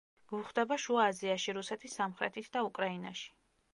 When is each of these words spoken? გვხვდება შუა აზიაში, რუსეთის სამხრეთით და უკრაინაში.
გვხვდება 0.29 0.77
შუა 0.85 1.03
აზიაში, 1.11 1.55
რუსეთის 1.59 1.99
სამხრეთით 2.01 2.51
და 2.57 2.65
უკრაინაში. 2.71 3.29